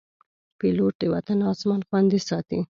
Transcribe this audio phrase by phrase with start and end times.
[0.59, 2.59] پیلوټ د وطن اسمان خوندي ساتي.